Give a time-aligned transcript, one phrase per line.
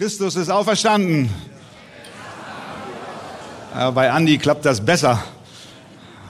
[0.00, 1.28] Christus ist auferstanden.
[3.74, 5.22] Ja, bei Andi klappt das besser,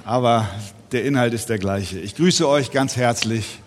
[0.04, 0.48] aber
[0.90, 2.00] der Inhalt ist der gleiche.
[2.00, 3.60] Ich grüße euch ganz herzlich,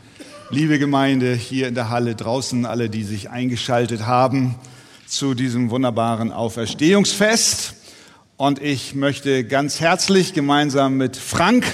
[0.49, 4.55] liebe Gemeinde hier in der Halle, draußen alle, die sich eingeschaltet haben
[5.07, 7.73] zu diesem wunderbaren Auferstehungsfest.
[8.35, 11.65] Und ich möchte ganz herzlich gemeinsam mit Frank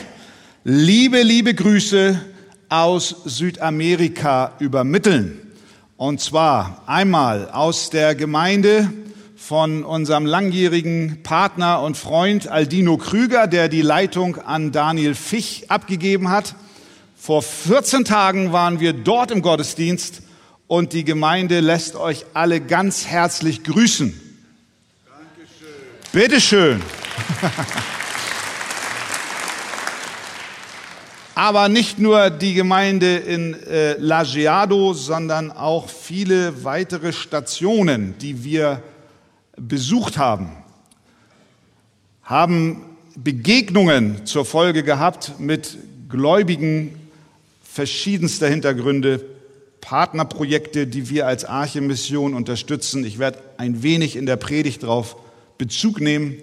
[0.64, 2.21] liebe, liebe Grüße
[2.70, 5.48] aus Südamerika übermitteln.
[6.00, 8.89] Und zwar einmal aus der Gemeinde
[9.36, 16.29] von unserem langjährigen Partner und Freund Aldino Krüger, der die Leitung an Daniel Fich abgegeben
[16.29, 16.56] hat.
[17.18, 20.21] Vor 14 Tagen waren wir dort im Gottesdienst
[20.68, 24.18] und die Gemeinde lässt euch alle ganz herzlich grüßen.
[25.06, 26.11] Dankeschön.
[26.14, 26.81] Bitteschön.
[31.39, 38.84] Aber nicht nur die Gemeinde in äh, Lajeado, sondern auch viele weitere Stationen, die wir
[39.56, 40.52] besucht haben,
[42.23, 42.84] haben
[43.16, 45.78] Begegnungen zur Folge gehabt mit
[46.09, 47.00] Gläubigen
[47.64, 49.24] verschiedenster Hintergründe,
[49.80, 53.06] Partnerprojekte, die wir als Arche-Mission unterstützen.
[53.06, 55.16] Ich werde ein wenig in der Predigt darauf
[55.58, 56.36] Bezug nehmen.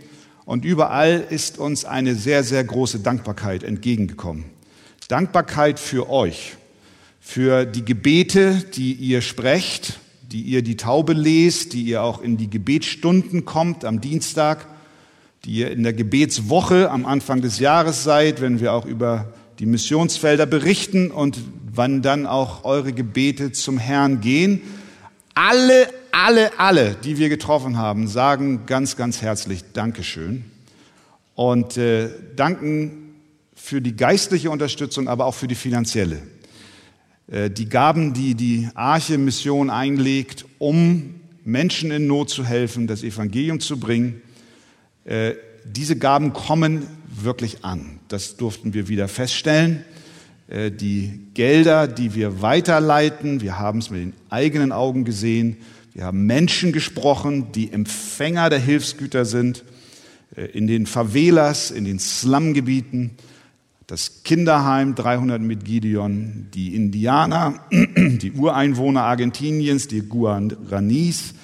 [0.46, 4.55] Und überall ist uns eine sehr, sehr große Dankbarkeit entgegengekommen.
[5.08, 6.56] Dankbarkeit für euch,
[7.20, 12.36] für die Gebete, die ihr sprecht, die ihr die Taube lest, die ihr auch in
[12.36, 14.66] die Gebetsstunden kommt am Dienstag,
[15.44, 19.66] die ihr in der Gebetswoche am Anfang des Jahres seid, wenn wir auch über die
[19.66, 21.38] Missionsfelder berichten und
[21.72, 24.60] wann dann auch eure Gebete zum Herrn gehen.
[25.34, 30.44] Alle, alle, alle, die wir getroffen haben, sagen ganz, ganz herzlich Dankeschön
[31.36, 33.05] und äh, danken
[33.56, 36.22] für die geistliche Unterstützung, aber auch für die finanzielle.
[37.26, 43.58] Äh, die Gaben, die die Arche-Mission einlegt, um Menschen in Not zu helfen, das Evangelium
[43.58, 44.22] zu bringen,
[45.04, 45.32] äh,
[45.64, 47.98] diese Gaben kommen wirklich an.
[48.08, 49.84] Das durften wir wieder feststellen.
[50.48, 55.56] Äh, die Gelder, die wir weiterleiten, wir haben es mit den eigenen Augen gesehen,
[55.94, 59.64] wir haben Menschen gesprochen, die Empfänger der Hilfsgüter sind,
[60.52, 63.12] in den Favelas, in den Slumgebieten,
[63.86, 71.34] das Kinderheim 300 mit Gideon, die Indianer, die Ureinwohner Argentiniens, die Guaranis,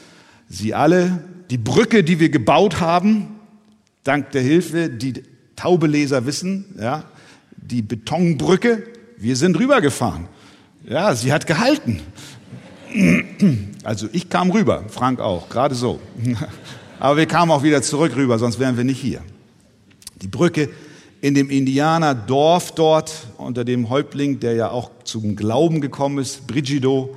[0.48, 3.28] sie alle, die Brücke, die wir gebaut haben,
[4.02, 5.22] dank der Hilfe, die
[5.54, 7.04] Taubeleser wissen, ja,
[7.56, 8.82] die Betonbrücke,
[9.18, 10.26] wir sind rübergefahren.
[10.84, 12.00] Ja, sie hat gehalten.
[13.84, 15.98] Also ich kam rüber, Frank auch, gerade so.
[17.00, 19.22] Aber wir kamen auch wieder zurück rüber, sonst wären wir nicht hier.
[20.20, 20.68] Die Brücke
[21.22, 27.16] in dem Indianerdorf dort unter dem Häuptling, der ja auch zum Glauben gekommen ist, Brigido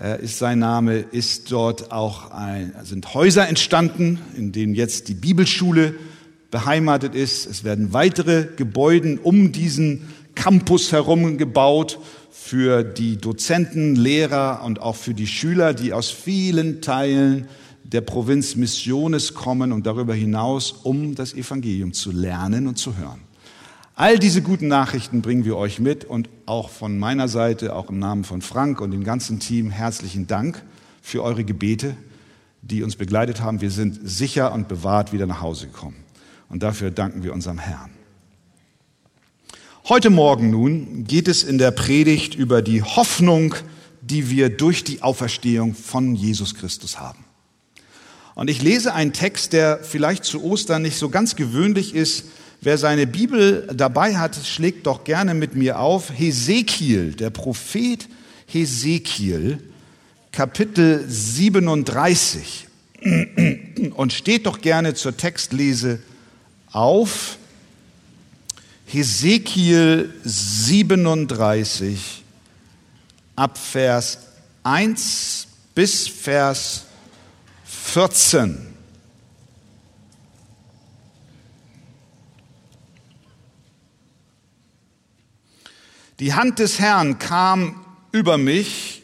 [0.00, 5.14] äh, ist sein Name, ist dort auch ein, sind Häuser entstanden, in denen jetzt die
[5.14, 5.96] Bibelschule
[6.52, 7.46] beheimatet ist.
[7.46, 11.98] Es werden weitere Gebäude um diesen Campus herum gebaut
[12.30, 17.48] für die Dozenten, Lehrer und auch für die Schüler, die aus vielen Teilen
[17.82, 23.31] der Provinz Missiones kommen und darüber hinaus, um das Evangelium zu lernen und zu hören.
[24.02, 28.00] All diese guten Nachrichten bringen wir euch mit und auch von meiner Seite, auch im
[28.00, 30.60] Namen von Frank und dem ganzen Team herzlichen Dank
[31.00, 31.96] für eure Gebete,
[32.62, 33.60] die uns begleitet haben.
[33.60, 36.02] Wir sind sicher und bewahrt wieder nach Hause gekommen.
[36.48, 37.92] Und dafür danken wir unserem Herrn.
[39.88, 43.54] Heute Morgen nun geht es in der Predigt über die Hoffnung,
[44.00, 47.24] die wir durch die Auferstehung von Jesus Christus haben.
[48.34, 52.24] Und ich lese einen Text, der vielleicht zu Ostern nicht so ganz gewöhnlich ist,
[52.64, 58.08] Wer seine Bibel dabei hat, schlägt doch gerne mit mir auf Hesekiel, der Prophet
[58.46, 59.58] Hesekiel,
[60.30, 62.68] Kapitel 37.
[63.96, 65.98] Und steht doch gerne zur Textlese
[66.70, 67.36] auf.
[68.86, 72.22] Hesekiel 37
[73.34, 74.18] ab Vers
[74.62, 76.84] 1 bis Vers
[77.64, 78.71] 14.
[86.22, 89.02] Die Hand des Herrn kam über mich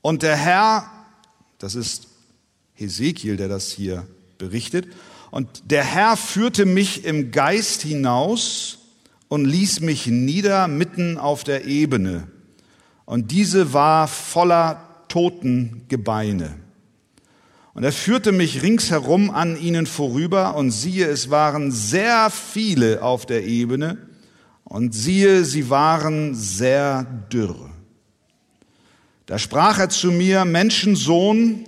[0.00, 0.90] und der Herr,
[1.58, 2.06] das ist
[2.72, 4.06] Hesekiel, der das hier
[4.38, 4.86] berichtet,
[5.30, 8.78] und der Herr führte mich im Geist hinaus
[9.28, 12.26] und ließ mich nieder mitten auf der Ebene.
[13.04, 16.54] Und diese war voller Totengebeine.
[17.74, 23.26] Und er führte mich ringsherum an ihnen vorüber und siehe, es waren sehr viele auf
[23.26, 24.05] der Ebene
[24.68, 27.70] und siehe, sie waren sehr dürr.
[29.26, 31.64] Da sprach er zu mir, Menschensohn,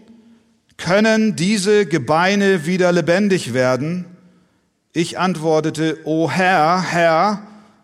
[0.76, 4.04] können diese Gebeine wieder lebendig werden?
[4.92, 7.42] Ich antwortete, O Herr, Herr,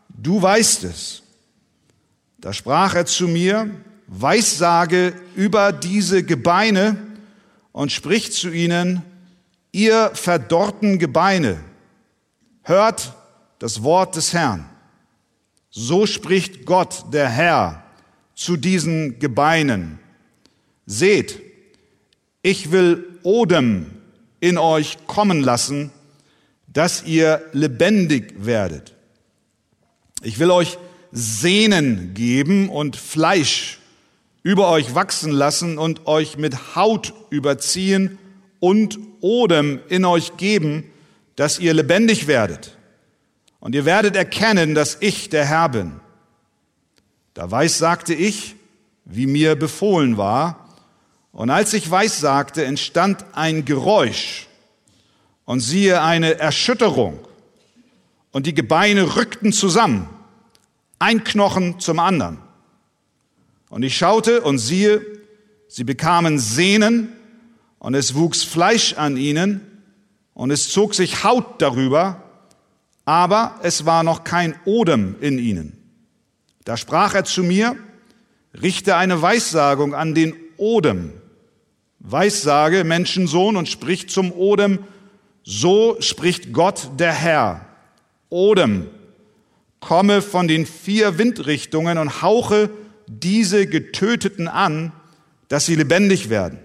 [0.09, 1.23] du weißt es.
[2.39, 3.71] Da sprach er zu mir,
[4.07, 6.97] Weissage über diese Gebeine
[7.73, 9.03] und spricht zu ihnen,
[9.73, 11.59] ihr verdorrten Gebeine,
[12.63, 13.13] hört
[13.59, 14.69] das Wort des Herrn.
[15.77, 17.83] So spricht Gott, der Herr,
[18.37, 19.99] zu diesen Gebeinen.
[20.87, 21.41] Seht,
[22.43, 23.87] ich will Odem
[24.39, 25.91] in euch kommen lassen,
[26.69, 28.95] dass ihr lebendig werdet.
[30.23, 30.79] Ich will euch
[31.11, 33.81] Sehnen geben und Fleisch
[34.45, 38.19] über euch wachsen lassen und euch mit Haut überziehen
[38.61, 40.85] und Odem in euch geben,
[41.35, 42.77] dass ihr lebendig werdet.
[43.65, 45.99] Und ihr werdet erkennen, dass ich der Herr bin.
[47.33, 48.57] Da weiß sagte ich,
[49.07, 50.69] wie mir befohlen war,
[51.33, 54.49] und als ich weiß sagte, entstand ein Geräusch.
[55.47, 57.19] Und siehe eine Erschütterung.
[58.33, 60.11] Und die Gebeine rückten zusammen,
[60.99, 62.41] ein Knochen zum anderen.
[63.71, 65.01] Und ich schaute und siehe,
[65.67, 67.15] sie bekamen Sehnen.
[67.79, 69.63] Und es wuchs Fleisch an ihnen.
[70.35, 72.24] Und es zog sich Haut darüber,
[73.05, 75.79] aber es war noch kein Odem in ihnen.
[76.65, 77.77] Da sprach er zu mir,
[78.61, 81.13] richte eine Weissagung an den Odem
[82.07, 84.81] Weissage, Menschensohn, und spricht zum Odem,
[85.43, 87.67] so spricht Gott der Herr.
[88.29, 88.89] Odem,
[89.81, 92.69] komme von den vier Windrichtungen und hauche
[93.07, 94.93] diese Getöteten an,
[95.49, 96.59] dass sie lebendig werden.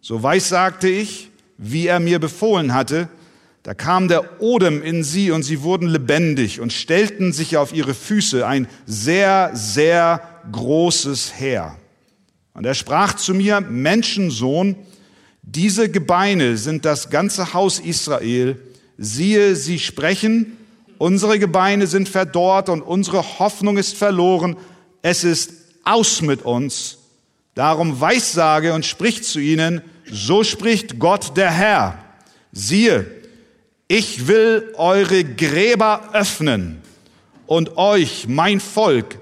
[0.00, 3.08] So weissagte ich, wie er mir befohlen hatte,
[3.62, 7.94] da kam der Odem in sie und sie wurden lebendig und stellten sich auf ihre
[7.94, 11.76] Füße, ein sehr, sehr großes Heer.
[12.54, 14.76] Und er sprach zu mir, Menschensohn,
[15.42, 18.60] diese Gebeine sind das ganze Haus Israel.
[18.96, 20.56] Siehe, sie sprechen,
[20.96, 24.56] unsere Gebeine sind verdorrt und unsere Hoffnung ist verloren.
[25.02, 25.52] Es ist
[25.84, 26.98] aus mit uns.
[27.54, 31.98] Darum weissage und spricht zu ihnen, so spricht Gott der Herr.
[32.52, 33.19] Siehe,
[33.90, 36.80] ich will eure Gräber öffnen
[37.46, 39.18] und euch, mein Volk,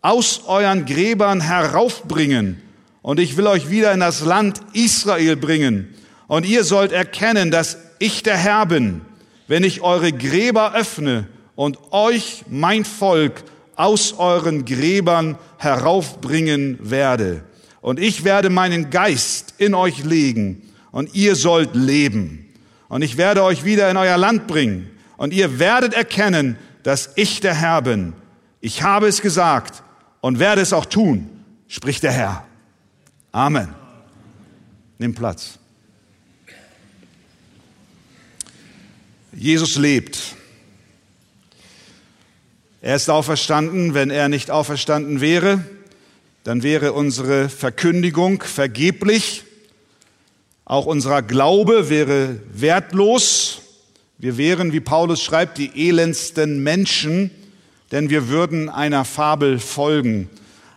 [0.00, 2.62] aus euren Gräbern heraufbringen
[3.02, 5.92] und ich will euch wieder in das Land Israel bringen.
[6.28, 9.00] Und ihr sollt erkennen, dass ich der Herr bin,
[9.48, 11.26] wenn ich eure Gräber öffne
[11.56, 13.42] und euch, mein Volk,
[13.74, 17.42] aus euren Gräbern heraufbringen werde.
[17.80, 22.51] Und ich werde meinen Geist in euch legen und ihr sollt leben.
[22.92, 27.40] Und ich werde euch wieder in euer Land bringen und ihr werdet erkennen, dass ich
[27.40, 28.12] der Herr bin.
[28.60, 29.82] Ich habe es gesagt
[30.20, 31.30] und werde es auch tun,
[31.68, 32.46] spricht der Herr.
[33.32, 33.68] Amen.
[34.98, 35.58] Nimm Platz.
[39.32, 40.36] Jesus lebt.
[42.82, 43.94] Er ist auferstanden.
[43.94, 45.64] Wenn er nicht auferstanden wäre,
[46.44, 49.44] dann wäre unsere Verkündigung vergeblich.
[50.64, 53.62] Auch unser Glaube wäre wertlos.
[54.18, 57.30] Wir wären, wie Paulus schreibt, die elendsten Menschen,
[57.90, 60.30] denn wir würden einer Fabel folgen.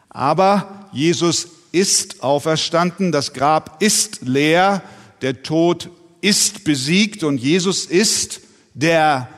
[0.10, 4.82] Aber Jesus ist auferstanden, das Grab ist leer,
[5.22, 5.89] der Tod
[6.22, 8.42] ist besiegt und Jesus ist
[8.74, 9.30] der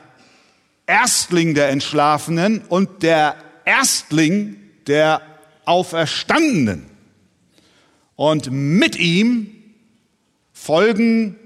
[0.86, 3.36] Erstling der Entschlafenen und der
[3.66, 5.20] Erstling der
[5.66, 6.86] Auferstandenen.
[8.16, 9.57] Und mit ihm
[10.60, 11.36] folgen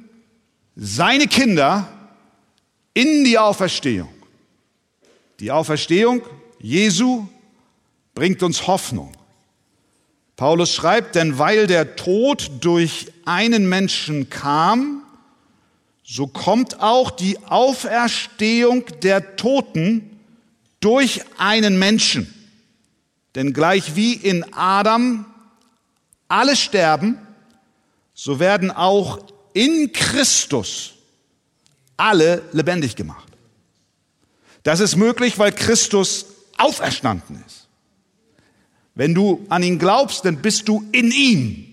[0.74, 1.86] seine Kinder
[2.94, 4.08] in die Auferstehung.
[5.38, 6.22] Die Auferstehung
[6.58, 7.26] Jesu
[8.14, 9.12] bringt uns Hoffnung.
[10.36, 15.02] Paulus schreibt, denn weil der Tod durch einen Menschen kam,
[16.02, 20.18] so kommt auch die Auferstehung der Toten
[20.80, 22.32] durch einen Menschen.
[23.34, 25.26] Denn gleich wie in Adam
[26.28, 27.18] alle sterben,
[28.14, 29.18] so werden auch
[29.54, 30.94] in Christus
[31.96, 33.28] alle lebendig gemacht.
[34.62, 36.26] Das ist möglich, weil Christus
[36.56, 37.68] auferstanden ist.
[38.94, 41.68] Wenn du an ihn glaubst, dann bist du in ihm.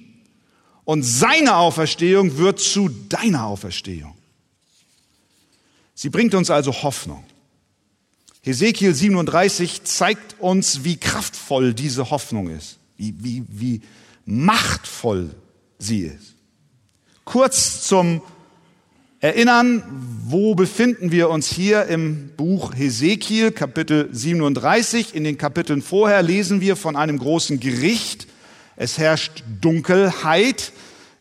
[0.86, 4.15] Und seine Auferstehung wird zu deiner Auferstehung.
[5.93, 7.24] Sie bringt uns also Hoffnung.
[8.41, 13.81] Hesekiel 37 zeigt uns, wie kraftvoll diese Hoffnung ist, wie, wie, wie
[14.25, 15.36] machtvoll
[15.79, 16.36] sie ist.
[17.25, 18.21] Kurz zum
[19.21, 19.83] erinnern,
[20.25, 25.15] wo befinden wir uns hier im Buch Hesekiel, Kapitel 37.
[25.15, 28.27] In den Kapiteln vorher lesen wir von einem großen Gericht.
[28.75, 30.71] Es herrscht Dunkelheit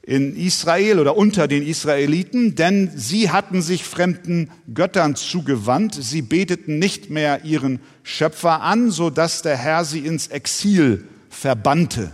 [0.03, 5.95] in Israel oder unter den Israeliten, denn sie hatten sich fremden Göttern zugewandt.
[5.95, 12.13] Sie beteten nicht mehr ihren Schöpfer an, so dass der Herr sie ins Exil verbannte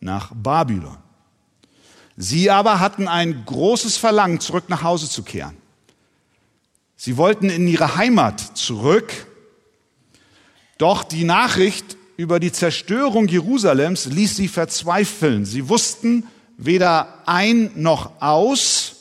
[0.00, 1.03] nach Babylon.
[2.16, 5.56] Sie aber hatten ein großes Verlangen, zurück nach Hause zu kehren.
[6.96, 9.12] Sie wollten in ihre Heimat zurück,
[10.78, 15.44] doch die Nachricht über die Zerstörung Jerusalems ließ sie verzweifeln.
[15.44, 18.94] Sie wussten weder ein noch aus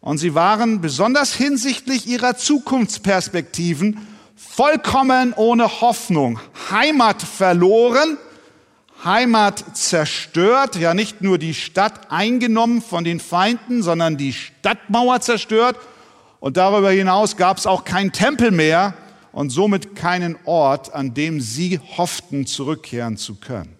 [0.00, 6.38] und sie waren besonders hinsichtlich ihrer Zukunftsperspektiven vollkommen ohne Hoffnung.
[6.70, 8.16] Heimat verloren,
[9.04, 15.76] Heimat zerstört, ja nicht nur die Stadt eingenommen von den Feinden, sondern die Stadtmauer zerstört
[16.40, 18.94] und darüber hinaus gab es auch keinen Tempel mehr
[19.32, 23.76] und somit keinen Ort, an dem sie hofften, zurückkehren zu können.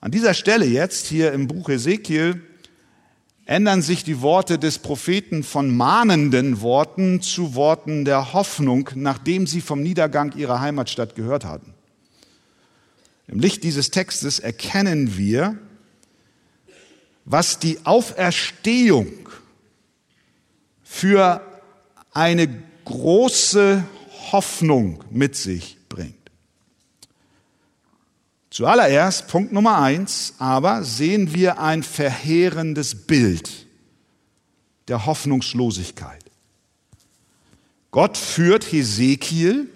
[0.00, 2.42] An dieser Stelle jetzt, hier im Buch Ezekiel,
[3.44, 9.60] ändern sich die Worte des Propheten von mahnenden Worten zu Worten der Hoffnung, nachdem sie
[9.60, 11.74] vom Niedergang ihrer Heimatstadt gehört hatten.
[13.30, 15.56] Im Licht dieses Textes erkennen wir,
[17.24, 19.28] was die Auferstehung
[20.82, 21.40] für
[22.12, 22.48] eine
[22.84, 23.84] große
[24.32, 26.16] Hoffnung mit sich bringt.
[28.50, 33.68] Zuallererst, Punkt Nummer eins, aber sehen wir ein verheerendes Bild
[34.88, 36.24] der Hoffnungslosigkeit.
[37.92, 39.70] Gott führt Hesekiel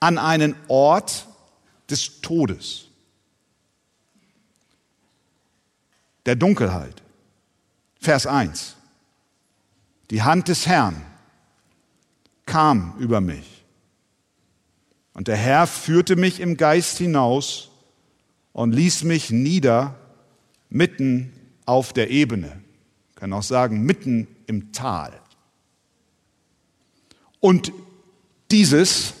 [0.00, 1.28] an einen Ort
[1.92, 2.88] des Todes,
[6.26, 7.02] der Dunkelheit.
[8.00, 8.76] Vers 1.
[10.10, 11.00] Die Hand des Herrn
[12.46, 13.64] kam über mich.
[15.14, 17.70] Und der Herr führte mich im Geist hinaus
[18.52, 19.94] und ließ mich nieder
[20.68, 21.32] mitten
[21.66, 22.60] auf der Ebene.
[23.10, 25.12] Ich kann auch sagen, mitten im Tal.
[27.40, 27.72] Und
[28.50, 29.14] dieses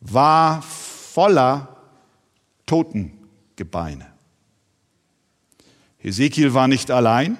[0.00, 0.62] war
[1.12, 1.76] voller
[2.66, 4.12] Totengebeine.
[5.98, 7.38] Hesekiel war nicht allein.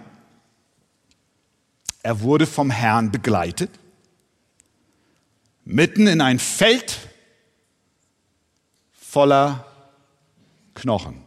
[2.03, 3.71] Er wurde vom Herrn begleitet,
[5.65, 6.99] mitten in ein Feld
[8.93, 9.67] voller
[10.75, 11.23] Knochen.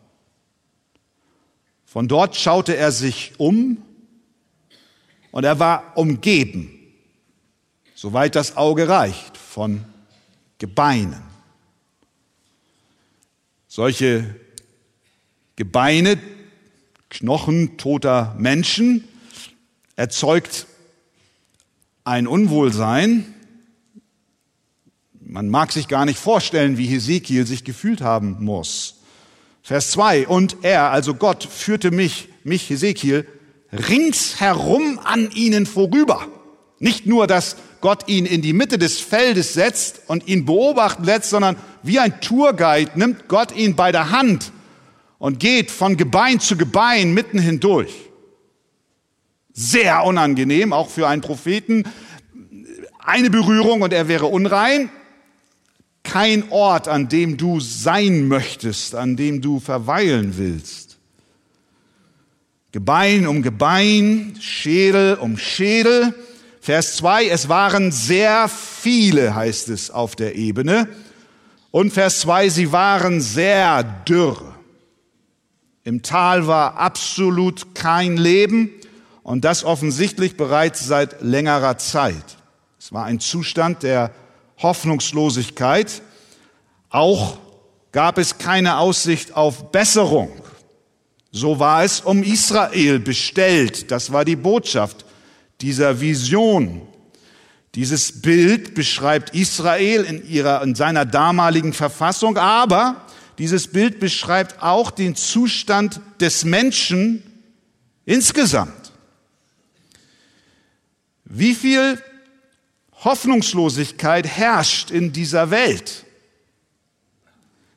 [1.86, 3.84] Von dort schaute er sich um
[5.32, 6.72] und er war umgeben,
[7.94, 9.86] soweit das Auge reicht, von
[10.58, 11.31] Gebeinen.
[13.74, 14.36] Solche
[15.56, 16.18] Gebeine,
[17.10, 19.08] Knochen toter Menschen,
[19.96, 20.68] erzeugt
[22.04, 23.34] ein Unwohlsein.
[25.22, 28.96] Man mag sich gar nicht vorstellen, wie Hesekiel sich gefühlt haben muss.
[29.64, 30.28] Vers 2.
[30.28, 33.26] Und er, also Gott, führte mich, mich Hesekiel,
[33.72, 36.28] ringsherum an ihnen vorüber.
[36.80, 41.30] Nicht nur, dass Gott ihn in die Mitte des Feldes setzt und ihn beobachten lässt,
[41.30, 44.52] sondern wie ein Tourguide nimmt Gott ihn bei der Hand
[45.18, 47.94] und geht von Gebein zu Gebein mitten hindurch.
[49.54, 51.84] Sehr unangenehm, auch für einen Propheten.
[53.00, 54.90] Eine Berührung und er wäre unrein.
[56.04, 60.98] Kein Ort, an dem du sein möchtest, an dem du verweilen willst.
[62.72, 66.16] Gebein um Gebein, Schädel um Schädel.
[66.64, 70.88] Vers 2, es waren sehr viele, heißt es auf der Ebene.
[71.72, 74.40] Und Vers 2, sie waren sehr dürr.
[75.84, 78.70] Im Tal war absolut kein Leben.
[79.24, 82.38] Und das offensichtlich bereits seit längerer Zeit.
[82.78, 84.12] Es war ein Zustand der
[84.60, 86.04] Hoffnungslosigkeit.
[86.92, 87.40] Auch
[87.92, 90.32] gab es keine Aussicht auf Besserung.
[91.32, 93.90] So war es um Israel bestellt.
[93.90, 95.06] Das war die Botschaft
[95.62, 96.82] dieser Vision.
[97.76, 103.06] Dieses Bild beschreibt Israel in, ihrer, in seiner damaligen Verfassung, aber
[103.38, 107.24] dieses Bild beschreibt auch den Zustand des Menschen
[108.06, 108.92] insgesamt.
[111.24, 111.98] Wie viel
[113.04, 116.06] Hoffnungslosigkeit herrscht in dieser Welt?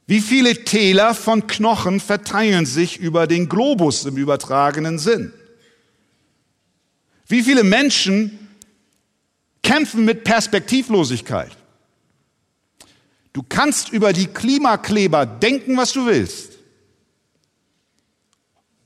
[0.07, 5.33] Wie viele Täler von Knochen verteilen sich über den Globus im übertragenen Sinn?
[7.27, 8.49] Wie viele Menschen
[9.63, 11.57] kämpfen mit Perspektivlosigkeit?
[13.33, 16.53] Du kannst über die Klimakleber denken, was du willst.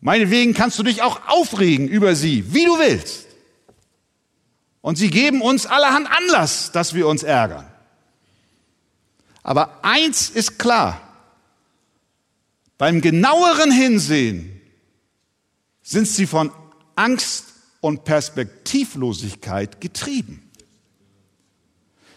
[0.01, 3.27] Meinetwegen kannst du dich auch aufregen über sie, wie du willst.
[4.81, 7.67] Und sie geben uns allerhand Anlass, dass wir uns ärgern.
[9.43, 11.01] Aber eins ist klar.
[12.79, 14.61] Beim genaueren Hinsehen
[15.83, 16.53] sind sie von
[16.95, 17.47] Angst
[17.81, 20.43] und Perspektivlosigkeit getrieben.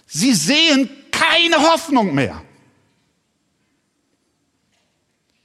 [0.08, 2.42] Sie sehen keine Hoffnung mehr.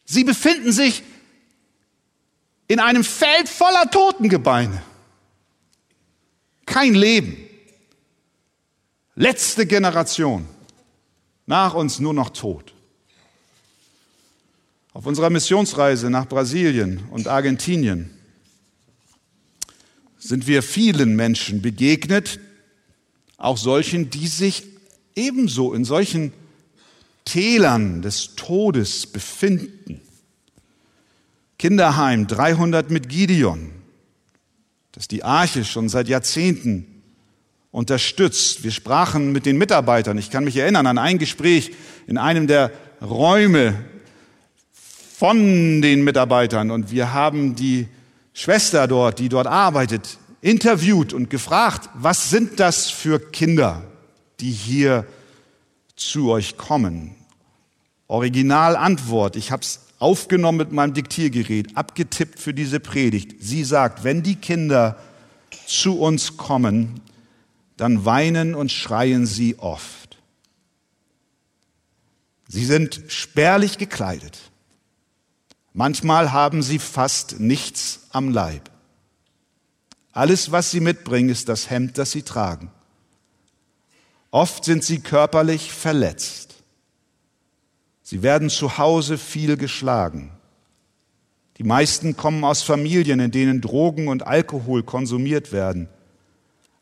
[0.04, 1.02] Sie befinden sich
[2.68, 4.82] in einem Feld voller Totengebeine.
[6.64, 7.37] Kein Leben.
[9.14, 10.46] Letzte Generation.
[11.46, 12.75] Nach uns nur noch Tod.
[14.92, 18.15] Auf unserer Missionsreise nach Brasilien und Argentinien
[20.26, 22.40] sind wir vielen Menschen begegnet,
[23.37, 24.64] auch solchen, die sich
[25.14, 26.33] ebenso in solchen
[27.25, 30.00] Tälern des Todes befinden.
[31.59, 33.71] Kinderheim 300 mit Gideon,
[34.92, 36.87] das die Arche schon seit Jahrzehnten
[37.71, 38.64] unterstützt.
[38.64, 40.18] Wir sprachen mit den Mitarbeitern.
[40.18, 41.73] Ich kann mich erinnern an ein Gespräch
[42.06, 43.75] in einem der Räume
[45.16, 47.88] von den Mitarbeitern und wir haben die
[48.38, 53.82] Schwester dort, die dort arbeitet, interviewt und gefragt, was sind das für Kinder,
[54.40, 55.06] die hier
[55.96, 57.14] zu euch kommen?
[58.08, 63.42] Originalantwort, ich habe es aufgenommen mit meinem Diktiergerät, abgetippt für diese Predigt.
[63.42, 64.98] Sie sagt, wenn die Kinder
[65.66, 67.00] zu uns kommen,
[67.78, 70.18] dann weinen und schreien sie oft.
[72.48, 74.38] Sie sind spärlich gekleidet.
[75.78, 78.71] Manchmal haben sie fast nichts am Leib.
[80.11, 82.71] Alles, was sie mitbringen, ist das Hemd, das sie tragen.
[84.30, 86.54] Oft sind sie körperlich verletzt.
[88.02, 90.30] Sie werden zu Hause viel geschlagen.
[91.59, 95.90] Die meisten kommen aus Familien, in denen Drogen und Alkohol konsumiert werden.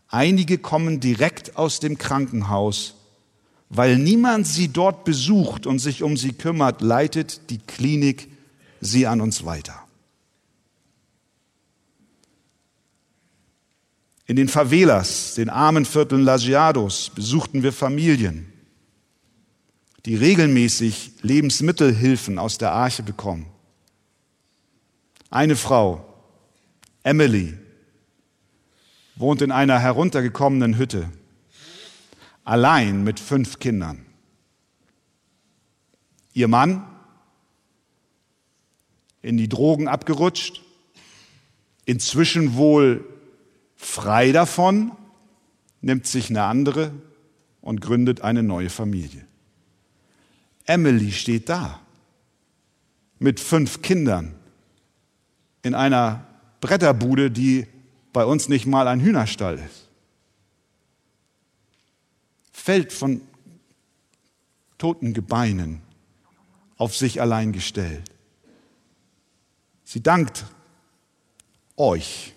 [0.07, 2.95] Einige kommen direkt aus dem Krankenhaus.
[3.71, 8.29] Weil niemand sie dort besucht und sich um sie kümmert, leitet die Klinik
[8.85, 9.81] sie an uns weiter.
[14.27, 18.51] In den Favelas, den armen Vierteln Lajeados, besuchten wir Familien
[20.07, 23.47] die regelmäßig Lebensmittelhilfen aus der Arche bekommen.
[25.31, 26.05] Eine Frau,
[27.03, 27.57] Emily,
[29.17, 31.11] wohnt in einer heruntergekommenen Hütte,
[32.45, 34.05] allein mit fünf Kindern.
[36.35, 36.85] Ihr Mann
[39.25, 40.61] in die Drogen abgerutscht,
[41.87, 43.05] inzwischen wohl
[43.75, 44.93] frei davon,
[45.81, 46.93] nimmt sich eine andere
[47.63, 49.27] und gründet eine neue Familie.
[50.67, 51.81] Emily steht da
[53.19, 54.35] mit fünf Kindern
[55.63, 56.27] in einer
[56.61, 57.67] Bretterbude, die
[58.13, 59.89] bei uns nicht mal ein Hühnerstall ist.
[62.53, 63.23] Fällt von
[64.77, 65.81] toten Gebeinen
[66.77, 68.14] auf sich allein gestellt.
[69.95, 70.45] Sie dankt
[71.77, 72.33] euch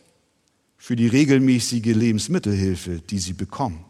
[0.77, 3.83] für die regelmäßige Lebensmittelhilfe, die sie bekommen.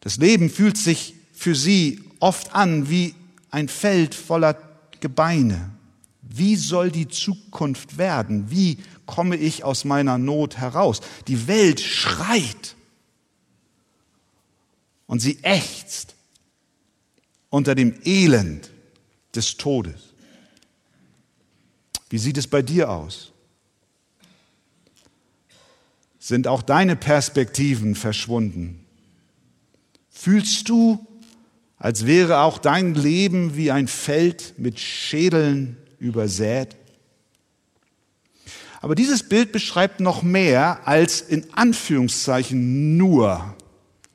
[0.00, 3.14] Das Leben fühlt sich für sie oft an wie
[3.52, 4.60] ein Feld voller
[4.98, 5.70] Gebeine.
[6.22, 8.50] Wie soll die Zukunft werden?
[8.50, 11.00] Wie komme ich aus meiner Not heraus?
[11.28, 12.74] Die Welt schreit
[15.06, 16.16] und sie ächzt
[17.50, 18.72] unter dem Elend
[19.36, 20.07] des Todes.
[22.10, 23.32] Wie sieht es bei dir aus?
[26.18, 28.84] Sind auch deine Perspektiven verschwunden?
[30.10, 31.06] Fühlst du
[31.78, 36.76] als wäre auch dein Leben wie ein Feld mit Schädeln übersät.
[38.80, 43.54] Aber dieses Bild beschreibt noch mehr als in Anführungszeichen nur,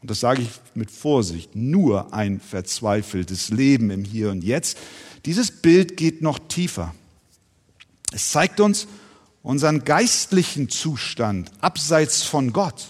[0.02, 4.78] und das sage ich mit Vorsicht, nur ein verzweifeltes Leben im Hier und Jetzt.
[5.26, 6.94] Dieses Bild geht noch tiefer.
[8.14, 8.88] Es zeigt uns
[9.42, 12.86] unseren geistlichen Zustand abseits von Gott.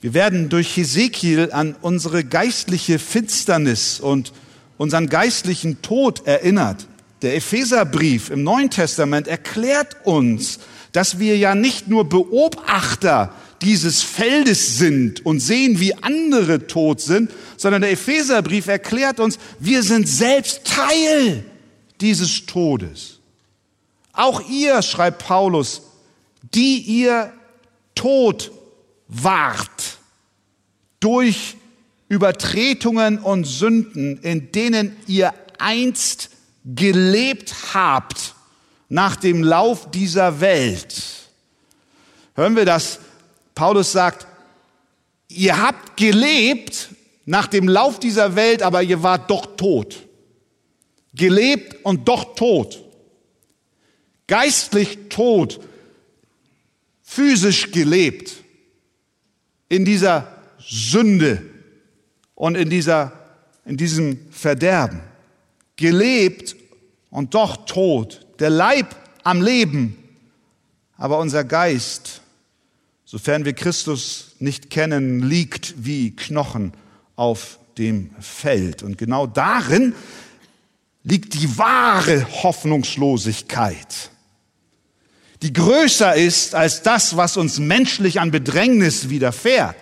[0.00, 4.32] Wir werden durch Hesekiel an unsere geistliche Finsternis und
[4.78, 6.86] unseren geistlichen Tod erinnert.
[7.22, 10.60] Der Epheserbrief im Neuen Testament erklärt uns,
[10.92, 17.30] dass wir ja nicht nur Beobachter dieses Feldes sind und sehen, wie andere tot sind,
[17.56, 21.44] sondern der Epheserbrief erklärt uns, wir sind selbst Teil
[22.00, 23.15] dieses Todes.
[24.16, 25.82] Auch ihr, schreibt Paulus,
[26.54, 27.32] die ihr
[27.94, 28.50] tot
[29.08, 29.98] wart
[31.00, 31.56] durch
[32.08, 36.30] Übertretungen und Sünden, in denen ihr einst
[36.64, 38.34] gelebt habt
[38.88, 41.02] nach dem Lauf dieser Welt.
[42.34, 43.00] Hören wir das?
[43.54, 44.26] Paulus sagt,
[45.28, 46.90] ihr habt gelebt
[47.24, 50.06] nach dem Lauf dieser Welt, aber ihr wart doch tot.
[51.16, 52.85] gelebt und doch tot.
[54.26, 55.60] Geistlich tot,
[57.02, 58.32] physisch gelebt
[59.68, 61.42] in dieser Sünde
[62.34, 63.12] und in, dieser,
[63.64, 65.00] in diesem Verderben.
[65.76, 66.56] Gelebt
[67.10, 68.26] und doch tot.
[68.38, 69.96] Der Leib am Leben,
[70.96, 72.20] aber unser Geist,
[73.04, 76.72] sofern wir Christus nicht kennen, liegt wie Knochen
[77.16, 78.82] auf dem Feld.
[78.82, 79.94] Und genau darin
[81.02, 84.10] liegt die wahre Hoffnungslosigkeit,
[85.42, 89.76] die größer ist als das, was uns menschlich an Bedrängnis widerfährt.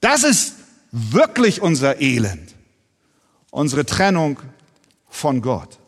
[0.00, 0.54] Das ist
[0.92, 2.54] wirklich unser Elend,
[3.50, 4.38] unsere Trennung
[5.08, 5.78] von Gott.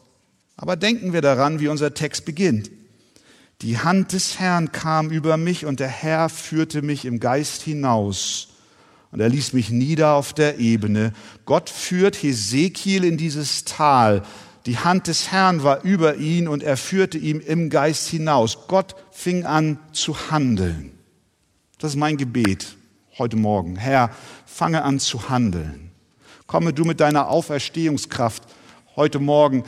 [0.56, 2.70] Aber denken wir daran, wie unser Text beginnt.
[3.62, 8.48] Die Hand des Herrn kam über mich und der Herr führte mich im Geist hinaus
[9.12, 11.12] und er ließ mich nieder auf der Ebene.
[11.44, 14.22] Gott führt Hesekiel in dieses Tal.
[14.66, 18.66] Die Hand des Herrn war über ihn und er führte ihn im Geist hinaus.
[18.66, 20.90] Gott fing an zu handeln.
[21.78, 22.76] Das ist mein Gebet
[23.16, 23.76] heute Morgen.
[23.76, 24.10] Herr,
[24.44, 25.92] fange an zu handeln.
[26.48, 28.42] Komme du mit deiner Auferstehungskraft
[28.96, 29.62] heute Morgen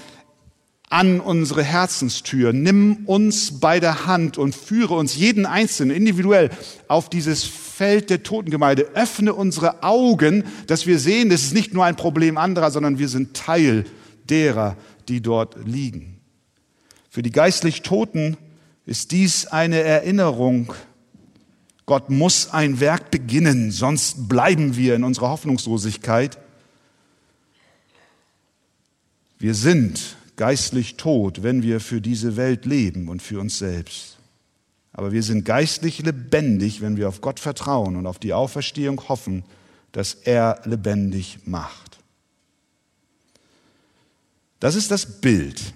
[0.91, 2.53] an unsere Herzenstür.
[2.53, 6.51] Nimm uns bei der Hand und führe uns jeden Einzelnen individuell
[6.89, 8.89] auf dieses Feld der Totengemeinde.
[8.95, 13.09] Öffne unsere Augen, dass wir sehen, das ist nicht nur ein Problem anderer, sondern wir
[13.09, 13.85] sind Teil
[14.31, 14.77] derer,
[15.09, 16.21] die dort liegen.
[17.11, 18.37] Für die geistlich Toten
[18.87, 20.73] ist dies eine Erinnerung.
[21.87, 26.39] Gott muss ein Werk beginnen, sonst bleiben wir in unserer Hoffnungslosigkeit.
[29.39, 34.19] Wir sind geistlich tot, wenn wir für diese Welt leben und für uns selbst.
[34.93, 39.45] Aber wir sind geistlich lebendig, wenn wir auf Gott vertrauen und auf die Auferstehung hoffen,
[39.93, 41.88] dass er lebendig macht.
[44.61, 45.75] Das ist das Bild.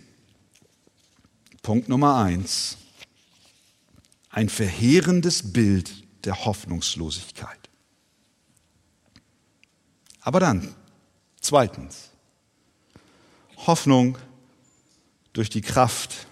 [1.63, 2.77] Punkt Nummer eins.
[4.31, 5.93] Ein verheerendes Bild
[6.25, 7.59] der Hoffnungslosigkeit.
[10.21, 10.75] Aber dann,
[11.41, 12.11] zweitens,
[13.57, 14.19] Hoffnung
[15.33, 16.27] durch die Kraft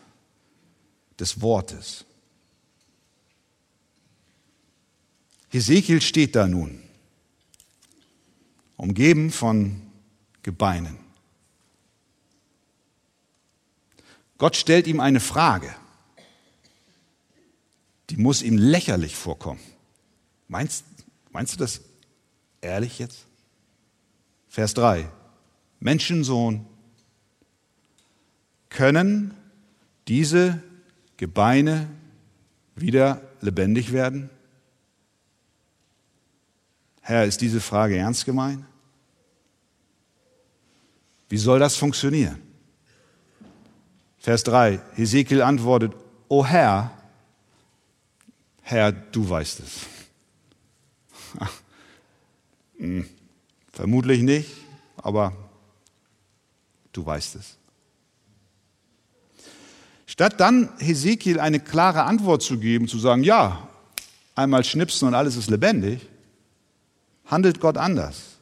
[1.19, 2.05] des Wortes.
[5.49, 6.83] Hesekiel steht da nun,
[8.77, 9.83] umgeben von
[10.43, 11.10] Gebeinen.
[14.41, 15.69] Gott stellt ihm eine Frage,
[18.09, 19.61] die muss ihm lächerlich vorkommen.
[20.49, 20.87] Meinst,
[21.31, 21.83] meinst du das
[22.63, 23.27] ehrlich jetzt?
[24.49, 25.11] Vers 3.
[25.79, 26.65] Menschensohn,
[28.71, 29.35] können
[30.09, 30.63] diese
[31.19, 31.91] Gebeine
[32.77, 34.31] wieder lebendig werden?
[37.03, 38.65] Herr, ist diese Frage ernst gemeint?
[41.29, 42.50] Wie soll das funktionieren?
[44.21, 45.95] Vers 3, Hesekiel antwortet,
[46.29, 46.93] O Herr,
[48.61, 49.87] Herr, du weißt es.
[52.77, 53.09] hm,
[53.73, 54.51] vermutlich nicht,
[54.99, 55.33] aber
[56.93, 57.57] du weißt es.
[60.07, 63.67] Statt dann Hesekiel eine klare Antwort zu geben, zu sagen, ja,
[64.35, 66.07] einmal schnipsen und alles ist lebendig,
[67.25, 68.37] handelt Gott anders.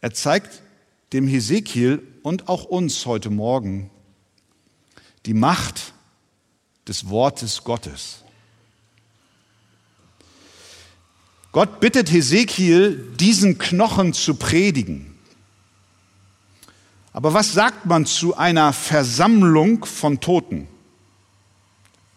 [0.00, 0.62] Er zeigt
[1.12, 3.91] dem Hesekiel und auch uns heute Morgen
[5.26, 5.92] die Macht
[6.88, 8.22] des Wortes Gottes.
[11.52, 15.14] Gott bittet Hesekiel, diesen Knochen zu predigen.
[17.12, 20.66] Aber was sagt man zu einer Versammlung von Toten?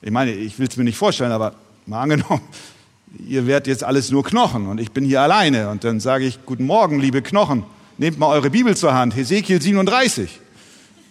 [0.01, 1.53] Ich meine, ich will es mir nicht vorstellen, aber
[1.85, 2.41] mal angenommen,
[3.27, 6.45] ihr werdet jetzt alles nur Knochen und ich bin hier alleine und dann sage ich,
[6.45, 7.65] guten Morgen, liebe Knochen,
[7.97, 10.39] nehmt mal eure Bibel zur Hand, Hesekiel 37.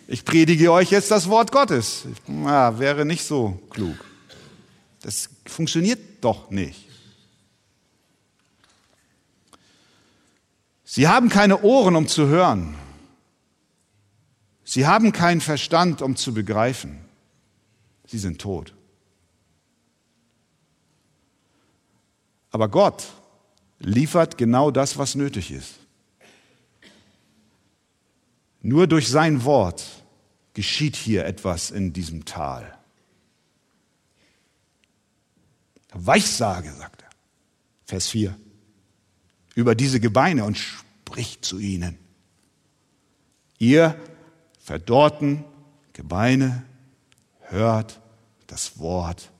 [0.07, 2.05] Ich predige euch jetzt das Wort Gottes.
[2.29, 3.97] Ja, wäre nicht so klug.
[5.01, 6.89] Das funktioniert doch nicht.
[10.85, 12.75] Sie haben keine Ohren, um zu hören.
[14.65, 16.99] Sie haben keinen Verstand, um zu begreifen.
[18.07, 18.75] Sie sind tot.
[22.51, 23.05] Aber Gott
[23.79, 25.84] liefert genau das, was nötig ist.
[28.67, 29.85] Nur durch sein Wort
[30.55, 32.79] geschieht hier etwas in diesem Tal.
[35.93, 37.11] Weissage, sagt er,
[37.85, 38.35] Vers 4,
[39.55, 41.99] über diese Gebeine und spricht zu ihnen.
[43.59, 44.01] Ihr
[44.61, 45.45] verdorrten
[45.93, 46.65] Gebeine,
[47.41, 48.01] hört
[48.47, 49.31] das Wort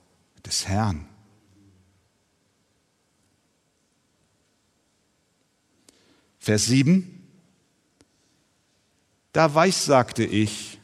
[0.45, 1.09] des Herrn.
[6.37, 7.14] Vers 7.
[9.35, 10.79] Da weissagte ich,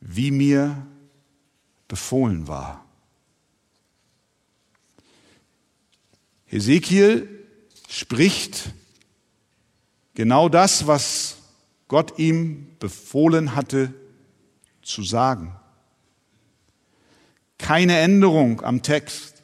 [0.00, 0.86] wie mir
[1.86, 2.82] befohlen war.
[6.46, 7.28] Hesekiel
[7.90, 8.70] spricht
[10.14, 11.36] genau das, was
[11.88, 13.92] Gott ihm befohlen hatte
[14.80, 15.54] zu sagen.
[17.58, 19.42] Keine Änderung am Text,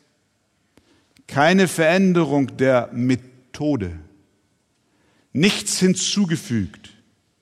[1.27, 3.99] keine Veränderung der Methode,
[5.35, 6.90] nichts hinzugefügt,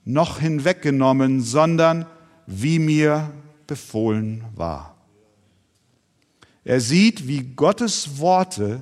[0.09, 2.07] noch hinweggenommen, sondern
[2.47, 3.31] wie mir
[3.67, 4.97] befohlen war.
[6.65, 8.81] Er sieht, wie Gottes Worte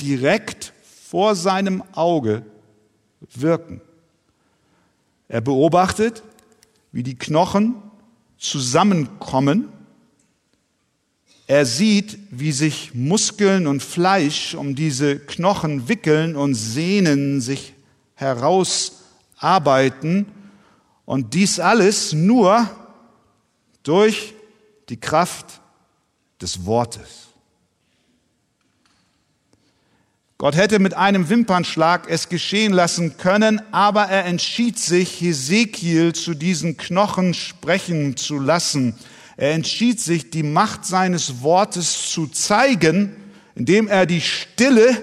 [0.00, 0.72] direkt
[1.10, 2.44] vor seinem Auge
[3.34, 3.80] wirken.
[5.26, 6.22] Er beobachtet,
[6.92, 7.74] wie die Knochen
[8.36, 9.70] zusammenkommen.
[11.48, 17.74] Er sieht, wie sich Muskeln und Fleisch um diese Knochen wickeln und Sehnen sich
[18.14, 20.37] herausarbeiten.
[21.08, 22.68] Und dies alles nur
[23.82, 24.34] durch
[24.90, 25.62] die Kraft
[26.38, 27.28] des Wortes.
[30.36, 36.34] Gott hätte mit einem Wimpernschlag es geschehen lassen können, aber er entschied sich, Hesekiel zu
[36.34, 38.94] diesen Knochen sprechen zu lassen.
[39.38, 43.16] Er entschied sich, die Macht seines Wortes zu zeigen,
[43.54, 45.00] indem er die Stille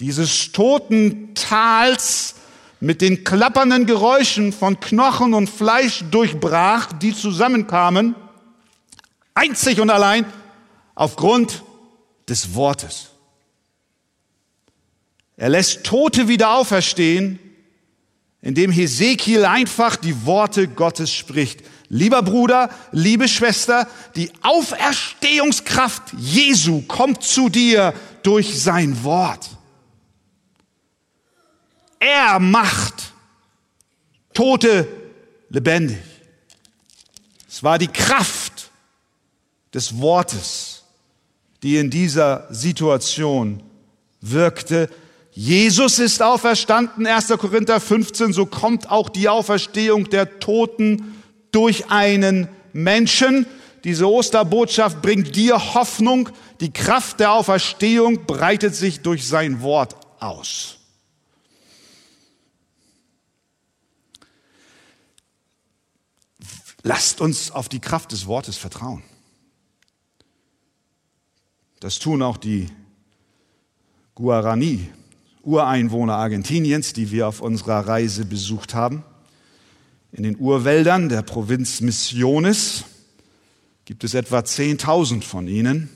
[0.00, 2.34] dieses toten Tals
[2.84, 8.14] mit den klappernden Geräuschen von Knochen und Fleisch durchbrach, die zusammenkamen,
[9.32, 10.26] einzig und allein
[10.94, 11.62] aufgrund
[12.28, 13.08] des Wortes.
[15.38, 17.38] Er lässt Tote wieder auferstehen,
[18.42, 21.60] indem Hesekiel einfach die Worte Gottes spricht.
[21.88, 29.53] Lieber Bruder, liebe Schwester, die Auferstehungskraft Jesu kommt zu dir durch sein Wort.
[32.04, 33.14] Er macht
[34.34, 34.86] Tote
[35.48, 35.96] lebendig.
[37.48, 38.70] Es war die Kraft
[39.72, 40.82] des Wortes,
[41.62, 43.62] die in dieser Situation
[44.20, 44.90] wirkte
[45.36, 47.26] Jesus ist auferstanden, 1.
[47.38, 53.46] Korinther 15, so kommt auch die Auferstehung der Toten durch einen Menschen.
[53.82, 56.28] Diese Osterbotschaft bringt dir Hoffnung.
[56.60, 60.78] Die Kraft der Auferstehung breitet sich durch sein Wort aus.
[66.86, 69.02] Lasst uns auf die Kraft des Wortes vertrauen.
[71.80, 72.68] Das tun auch die
[74.14, 74.90] Guarani,
[75.42, 79.02] Ureinwohner Argentiniens, die wir auf unserer Reise besucht haben.
[80.12, 82.84] In den Urwäldern der Provinz Misiones
[83.86, 85.88] gibt es etwa 10.000 von ihnen.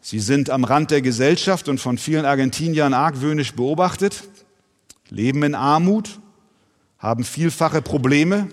[0.00, 4.22] Sie sind am Rand der Gesellschaft und von vielen Argentiniern argwöhnisch beobachtet,
[5.10, 6.20] leben in Armut,
[6.98, 8.48] haben vielfache Probleme.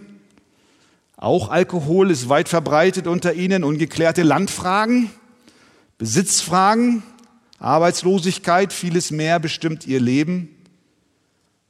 [1.24, 5.10] Auch Alkohol ist weit verbreitet unter ihnen, ungeklärte Landfragen,
[5.98, 7.02] Besitzfragen,
[7.60, 10.50] Arbeitslosigkeit, vieles mehr bestimmt ihr Leben.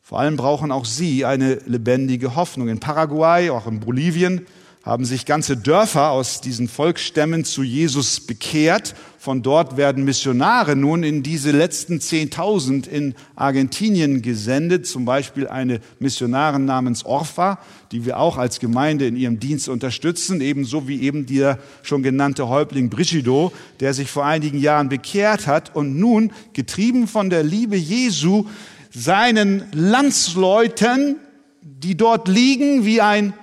[0.02, 2.68] Vor allem brauchen auch sie eine lebendige Hoffnung.
[2.68, 4.48] In Paraguay, auch in Bolivien,
[4.84, 8.96] haben sich ganze Dörfer aus diesen Volksstämmen zu Jesus bekehrt.
[9.18, 15.80] Von dort werden Missionare nun in diese letzten 10.000 in Argentinien gesendet, zum Beispiel eine
[16.00, 17.60] Missionarin namens Orfa,
[17.94, 22.50] die wir auch als Gemeinde in ihrem Dienst unterstützen, ebenso wie eben der schon genannte
[22.50, 27.78] Häuptling Brigido, der sich vor einigen Jahren bekehrt hat und nun, getrieben von der Liebe
[27.78, 28.48] Jesu,
[28.92, 31.16] seinen Landsleuten,
[31.62, 33.34] die dort liegen wie ein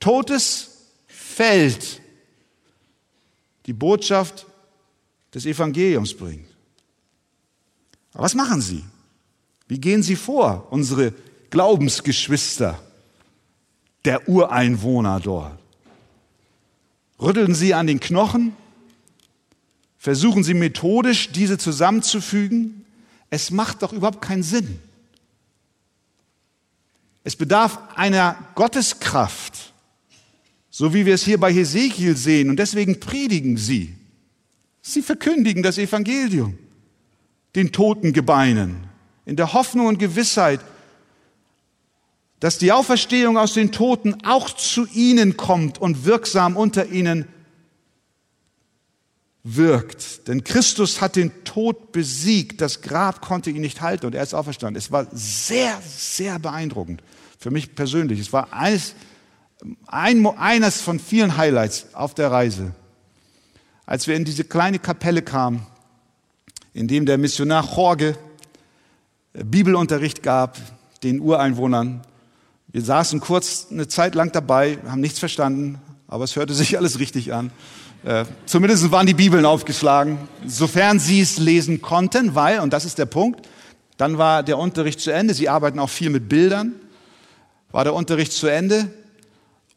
[0.00, 0.70] totes
[1.06, 2.00] Feld
[3.66, 4.46] die Botschaft
[5.34, 6.48] des Evangeliums bringt.
[8.12, 8.84] Aber was machen sie?
[9.68, 11.12] Wie gehen sie vor, unsere
[11.50, 12.82] Glaubensgeschwister,
[14.04, 15.58] der Ureinwohner dort?
[17.20, 18.56] Rütteln sie an den Knochen?
[19.98, 22.86] Versuchen sie methodisch, diese zusammenzufügen?
[23.30, 24.80] Es macht doch überhaupt keinen Sinn.
[27.24, 29.57] Es bedarf einer Gotteskraft,
[30.78, 32.50] so wie wir es hier bei Hesekiel sehen.
[32.50, 33.96] Und deswegen predigen sie.
[34.80, 36.56] Sie verkündigen das Evangelium
[37.56, 38.86] den toten Gebeinen
[39.26, 40.60] in der Hoffnung und Gewissheit,
[42.38, 47.26] dass die Auferstehung aus den Toten auch zu ihnen kommt und wirksam unter ihnen
[49.42, 50.28] wirkt.
[50.28, 54.32] Denn Christus hat den Tod besiegt, das Grab konnte ihn nicht halten und er ist
[54.32, 54.78] auferstanden.
[54.78, 57.02] Es war sehr, sehr beeindruckend
[57.36, 58.20] für mich persönlich.
[58.20, 58.94] Es war eines
[59.86, 62.72] ein, eines von vielen Highlights auf der Reise,
[63.86, 65.66] als wir in diese kleine Kapelle kamen,
[66.74, 68.16] in dem der Missionar Jorge
[69.32, 70.58] Bibelunterricht gab
[71.02, 72.02] den Ureinwohnern,
[72.70, 76.98] Wir saßen kurz eine Zeit lang dabei, haben nichts verstanden, aber es hörte sich alles
[76.98, 77.50] richtig an.
[78.04, 82.98] Äh, zumindest waren die Bibeln aufgeschlagen, sofern sie es lesen konnten, weil, und das ist
[82.98, 83.48] der Punkt,
[83.96, 85.32] dann war der Unterricht zu Ende.
[85.32, 86.74] Sie arbeiten auch viel mit Bildern.
[87.72, 88.90] War der Unterricht zu Ende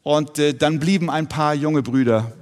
[0.02, 2.32] und äh, dann blieben ein paar junge Brüder.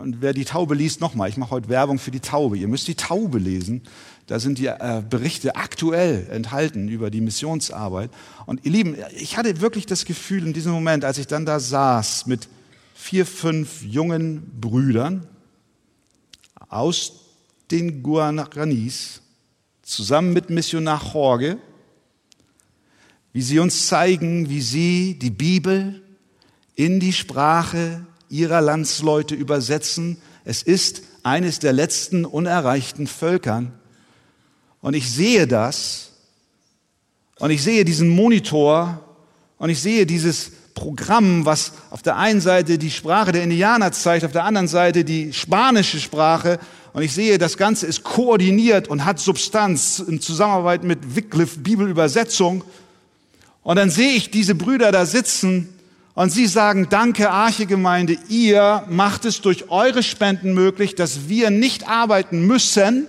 [0.00, 2.56] Und wer die Taube liest, nochmal, ich mache heute Werbung für die Taube.
[2.56, 3.82] Ihr müsst die Taube lesen.
[4.26, 8.10] Da sind die äh, Berichte aktuell enthalten über die Missionsarbeit.
[8.46, 11.58] Und ihr Lieben, ich hatte wirklich das Gefühl in diesem Moment, als ich dann da
[11.58, 12.48] saß mit
[12.94, 15.26] vier, fünf jungen Brüdern
[16.68, 17.12] aus
[17.70, 19.22] den Guaranis,
[19.82, 21.58] zusammen mit Missionar Jorge,
[23.32, 26.02] wie sie uns zeigen, wie sie die Bibel
[26.84, 30.16] in die Sprache ihrer Landsleute übersetzen.
[30.46, 33.72] Es ist eines der letzten unerreichten Völkern.
[34.80, 36.12] Und ich sehe das
[37.38, 38.98] und ich sehe diesen Monitor
[39.58, 44.24] und ich sehe dieses Programm, was auf der einen Seite die Sprache der Indianer zeigt,
[44.24, 46.58] auf der anderen Seite die spanische Sprache.
[46.94, 52.64] Und ich sehe, das Ganze ist koordiniert und hat Substanz in Zusammenarbeit mit Wycliffe Bibelübersetzung.
[53.62, 55.68] Und dann sehe ich diese Brüder da sitzen
[56.14, 61.88] und sie sagen, danke Archegemeinde, ihr macht es durch eure Spenden möglich, dass wir nicht
[61.88, 63.06] arbeiten müssen.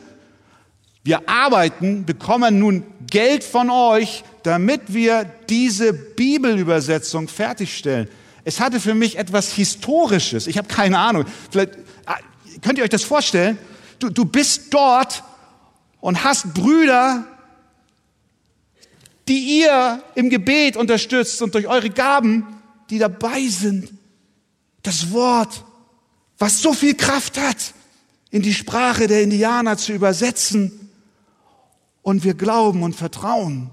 [1.04, 8.08] Wir arbeiten, bekommen nun Geld von euch, damit wir diese Bibelübersetzung fertigstellen.
[8.44, 10.48] Es hatte für mich etwas Historisches.
[10.48, 11.26] Ich habe keine Ahnung.
[11.50, 11.72] Vielleicht
[12.06, 12.18] ah,
[12.62, 13.58] könnt ihr euch das vorstellen?
[14.00, 15.24] Du, du bist dort
[16.00, 17.26] und hast Brüder,
[19.28, 22.61] die ihr im Gebet unterstützt und durch eure Gaben,
[22.91, 23.91] die dabei sind,
[24.84, 25.63] das Wort,
[26.38, 27.73] was so viel Kraft hat,
[28.30, 30.89] in die Sprache der Indianer zu übersetzen.
[32.01, 33.69] Und wir glauben und vertrauen,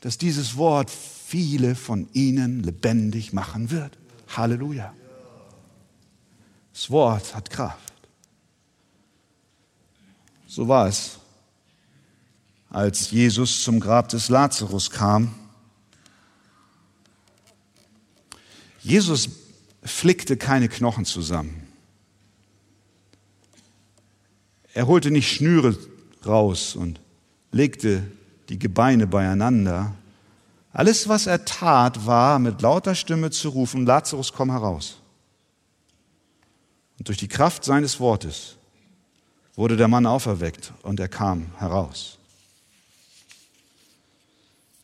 [0.00, 3.98] dass dieses Wort viele von ihnen lebendig machen wird.
[4.36, 4.94] Halleluja.
[6.72, 7.92] Das Wort hat Kraft.
[10.46, 11.18] So war es,
[12.70, 15.34] als Jesus zum Grab des Lazarus kam.
[18.82, 19.28] Jesus
[19.82, 21.66] flickte keine Knochen zusammen.
[24.74, 25.76] Er holte nicht Schnüre
[26.24, 27.00] raus und
[27.50, 28.02] legte
[28.48, 29.94] die Gebeine beieinander.
[30.72, 34.96] Alles, was er tat, war mit lauter Stimme zu rufen, Lazarus, komm heraus.
[36.98, 38.56] Und durch die Kraft seines Wortes
[39.54, 42.18] wurde der Mann auferweckt und er kam heraus.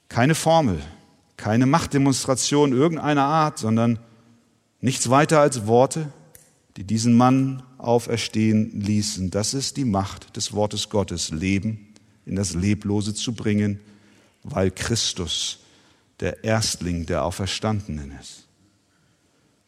[0.08, 0.82] Keine Formel,
[1.38, 3.98] keine Machtdemonstration irgendeiner Art, sondern
[4.80, 6.12] nichts weiter als Worte,
[6.76, 9.30] die diesen Mann auferstehen ließen.
[9.30, 11.94] Das ist die Macht des Wortes Gottes, Leben
[12.26, 13.80] in das Leblose zu bringen,
[14.42, 15.60] weil Christus
[16.20, 18.44] der Erstling der Auferstandenen ist.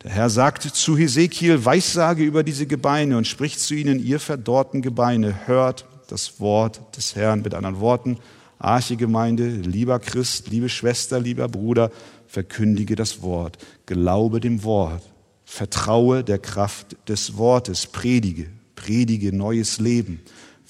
[0.02, 4.82] Der Herr sagt zu Hesekiel, Weissage über diese Gebeine und spricht zu ihnen, ihr verdorrten
[4.82, 7.42] Gebeine, hört das Wort des Herrn.
[7.42, 8.18] Mit anderen Worten,
[8.60, 11.90] Archegemeinde, lieber Christ, liebe Schwester, lieber Bruder,
[12.28, 15.02] verkündige das Wort, glaube dem Wort,
[15.44, 18.46] vertraue der Kraft des Wortes, predige,
[18.76, 20.20] predige neues Leben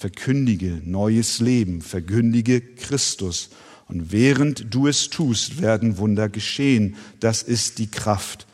[0.01, 3.49] verkündige neues Leben, verkündige Christus.
[3.87, 6.95] Und während du es tust, werden Wunder geschehen.
[7.19, 8.47] Das ist die Kraft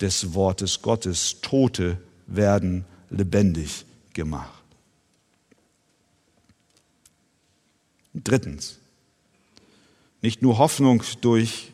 [0.00, 1.42] des Wortes Gottes.
[1.42, 4.55] Tote werden lebendig gemacht.
[8.24, 8.78] Drittens,
[10.22, 11.72] nicht nur Hoffnung durch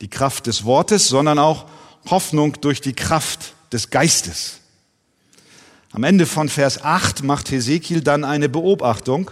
[0.00, 1.66] die Kraft des Wortes, sondern auch
[2.10, 4.60] Hoffnung durch die Kraft des Geistes.
[5.92, 9.30] Am Ende von Vers 8 macht Hesekiel dann eine Beobachtung.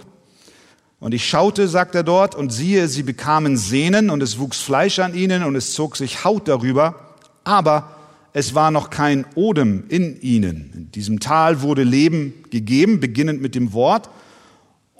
[1.01, 5.01] Und ich schaute, sagt er dort, und siehe, sie bekamen Sehnen und es wuchs Fleisch
[5.01, 7.97] an ihnen und es zog sich Haut darüber, aber
[8.33, 10.71] es war noch kein Odem in ihnen.
[10.75, 14.09] In diesem Tal wurde Leben gegeben, beginnend mit dem Wort.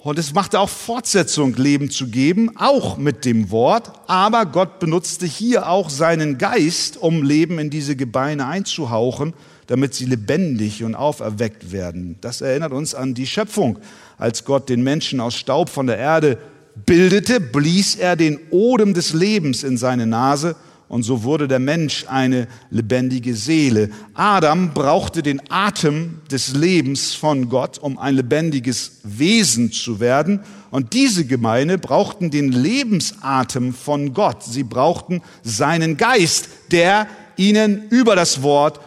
[0.03, 3.91] Und es machte auch Fortsetzung, Leben zu geben, auch mit dem Wort.
[4.07, 9.33] Aber Gott benutzte hier auch seinen Geist, um Leben in diese Gebeine einzuhauchen
[9.67, 12.17] damit sie lebendig und auferweckt werden.
[12.21, 13.79] Das erinnert uns an die Schöpfung.
[14.17, 16.37] Als Gott den Menschen aus Staub von der Erde
[16.85, 20.55] bildete, blies er den Odem des Lebens in seine Nase
[20.93, 23.89] und so wurde der Mensch eine lebendige Seele.
[24.13, 30.41] Adam brauchte den Atem des Lebens von Gott, um ein lebendiges Wesen zu werden.
[30.69, 34.43] Und diese Gemeinde brauchten den Lebensatem von Gott.
[34.43, 38.79] Sie brauchten seinen Geist, der ihnen über das Wort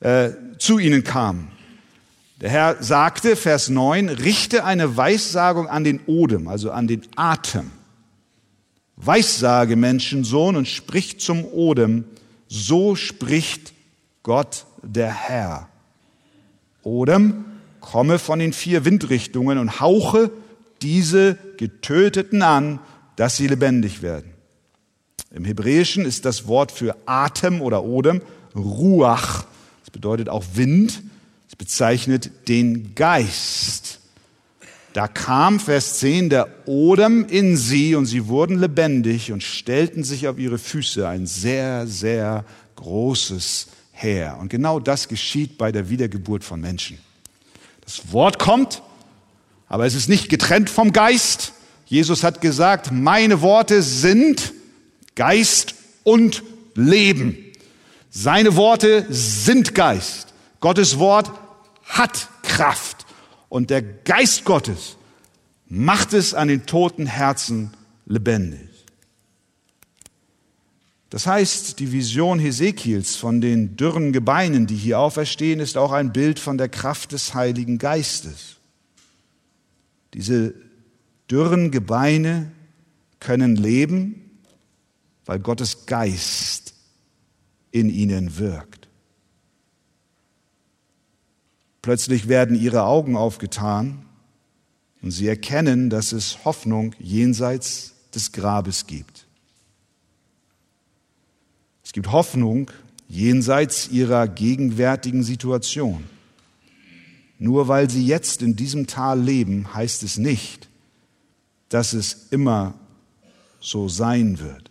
[0.00, 1.46] äh, zu ihnen kam.
[2.40, 7.70] Der Herr sagte, Vers 9, richte eine Weissagung an den Odem, also an den Atem.
[8.96, 12.04] Weissage Menschensohn und spricht zum Odem,
[12.48, 13.72] so spricht
[14.22, 15.68] Gott der Herr.
[16.82, 17.44] Odem,
[17.80, 20.30] komme von den vier Windrichtungen und hauche
[20.82, 22.78] diese Getöteten an,
[23.16, 24.32] dass sie lebendig werden.
[25.34, 28.22] Im Hebräischen ist das Wort für Atem oder Odem
[28.54, 29.44] Ruach.
[29.80, 31.02] Das bedeutet auch Wind.
[31.48, 33.93] Es bezeichnet den Geist.
[34.94, 40.28] Da kam, Vers 10, der Odem in sie und sie wurden lebendig und stellten sich
[40.28, 41.08] auf ihre Füße.
[41.08, 42.44] Ein sehr, sehr
[42.76, 44.38] großes Heer.
[44.40, 46.98] Und genau das geschieht bei der Wiedergeburt von Menschen.
[47.84, 48.82] Das Wort kommt,
[49.68, 51.54] aber es ist nicht getrennt vom Geist.
[51.86, 54.52] Jesus hat gesagt, meine Worte sind
[55.16, 55.74] Geist
[56.04, 56.44] und
[56.76, 57.36] Leben.
[58.10, 60.32] Seine Worte sind Geist.
[60.60, 61.32] Gottes Wort
[61.82, 62.93] hat Kraft.
[63.54, 64.96] Und der Geist Gottes
[65.68, 67.70] macht es an den toten Herzen
[68.04, 68.68] lebendig.
[71.08, 76.12] Das heißt, die Vision Hesekiels von den dürren Gebeinen, die hier auferstehen, ist auch ein
[76.12, 78.56] Bild von der Kraft des Heiligen Geistes.
[80.14, 80.52] Diese
[81.30, 82.50] dürren Gebeine
[83.20, 84.40] können leben,
[85.26, 86.74] weil Gottes Geist
[87.70, 88.83] in ihnen wirkt.
[91.84, 94.06] Plötzlich werden ihre Augen aufgetan
[95.02, 99.26] und sie erkennen, dass es Hoffnung jenseits des Grabes gibt.
[101.84, 102.70] Es gibt Hoffnung
[103.06, 106.04] jenseits ihrer gegenwärtigen Situation.
[107.38, 110.70] Nur weil sie jetzt in diesem Tal leben, heißt es nicht,
[111.68, 112.72] dass es immer
[113.60, 114.70] so sein wird.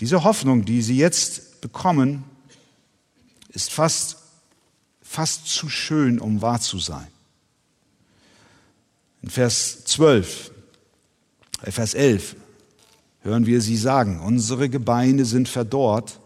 [0.00, 2.24] Diese Hoffnung, die sie jetzt bekommen,
[3.58, 4.18] ist fast,
[5.02, 7.08] fast zu schön, um wahr zu sein.
[9.20, 10.52] In Vers 12,
[11.62, 12.36] äh, Vers 11
[13.22, 16.20] hören wir sie sagen, unsere Gebeine sind verdorrt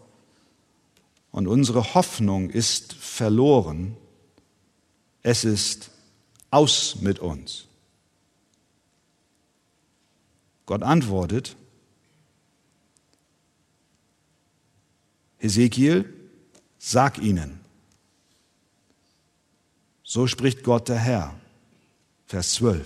[1.31, 3.97] und unsere Hoffnung ist verloren.
[5.23, 5.89] Es ist
[6.51, 7.65] aus mit uns.
[10.67, 11.55] Gott antwortet,
[15.39, 16.22] Ezekiel,
[16.85, 17.61] sag ihnen,
[20.03, 21.33] so spricht Gott der Herr,
[22.27, 22.85] Vers 12.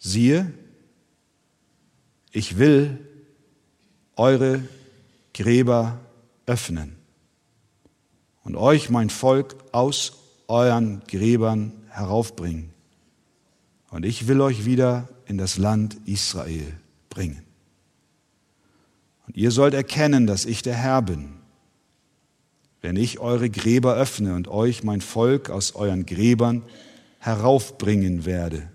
[0.00, 0.52] Siehe,
[2.32, 2.98] ich will
[4.16, 4.60] eure
[5.34, 6.00] Gräber
[6.46, 6.96] öffnen
[8.42, 10.14] und euch mein Volk aus
[10.48, 12.70] euren Gräbern heraufbringen.
[13.90, 16.76] Und ich will euch wieder in das Land Israel
[17.08, 17.44] bringen.
[19.28, 21.35] Und ihr sollt erkennen, dass ich der Herr bin,
[22.86, 26.62] wenn ich eure Gräber öffne und euch mein Volk aus euren Gräbern
[27.18, 28.70] heraufbringen werde.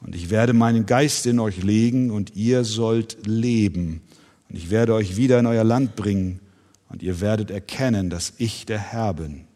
[0.00, 4.02] Und ich werde meinen Geist in euch legen und ihr sollt leben.
[4.48, 6.40] Und ich werde euch wieder in euer Land bringen
[6.88, 9.46] und ihr werdet erkennen, dass ich der Herr bin.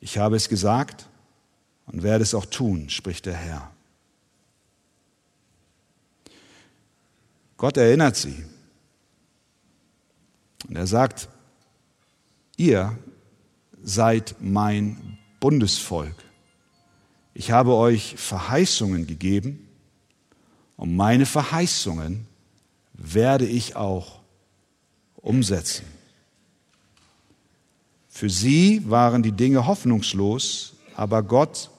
[0.00, 1.08] Ich habe es gesagt
[1.86, 3.70] und werde es auch tun, spricht der Herr.
[7.56, 8.44] Gott erinnert sie
[10.68, 11.30] und er sagt,
[12.58, 12.98] ihr
[13.82, 16.14] seid mein Bundesvolk.
[17.32, 19.66] Ich habe euch Verheißungen gegeben
[20.76, 22.26] und meine Verheißungen
[22.92, 24.20] werde ich auch
[25.16, 25.84] umsetzen.
[28.08, 31.70] Für sie waren die Dinge hoffnungslos, aber Gott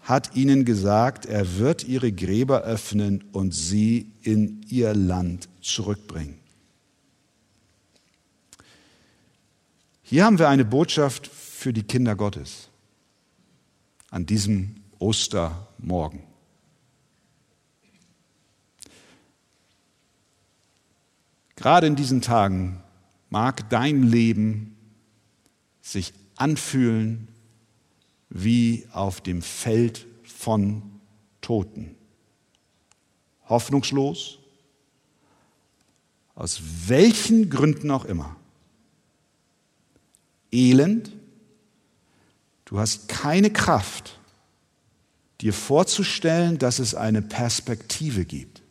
[0.00, 6.38] hat ihnen gesagt, er wird ihre Gräber öffnen und sie in ihr Land zurückbringen.
[10.08, 12.68] Hier haben wir eine Botschaft für die Kinder Gottes
[14.12, 16.22] an diesem Ostermorgen.
[21.56, 22.80] Gerade in diesen Tagen
[23.30, 24.76] mag dein Leben
[25.82, 27.26] sich anfühlen
[28.28, 30.82] wie auf dem Feld von
[31.40, 31.96] Toten.
[33.48, 34.38] Hoffnungslos,
[36.36, 38.36] aus welchen Gründen auch immer.
[40.52, 41.12] Elend.
[42.64, 44.18] Du hast keine Kraft,
[45.40, 48.62] dir vorzustellen, dass es eine Perspektive gibt.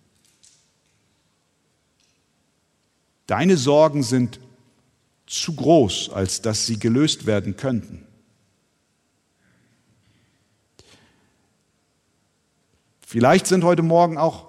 [3.28, 4.40] Deine Sorgen sind
[5.26, 8.06] zu groß, als dass sie gelöst werden könnten.
[13.00, 14.48] Vielleicht sind heute Morgen auch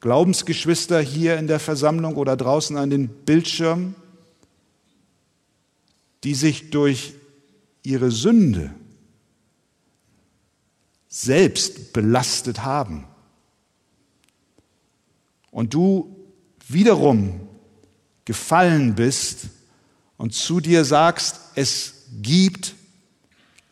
[0.00, 3.94] Glaubensgeschwister hier in der Versammlung oder draußen an den Bildschirmen,
[6.24, 7.14] die sich durch
[7.82, 8.74] ihre Sünde
[11.08, 13.06] selbst belastet haben
[15.50, 16.16] und du
[16.68, 17.48] wiederum
[18.24, 19.48] gefallen bist
[20.16, 22.74] und zu dir sagst, es gibt